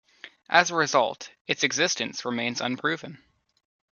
[0.49, 3.21] As a result, its existence remains unproven.